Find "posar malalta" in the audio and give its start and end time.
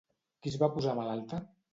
0.77-1.43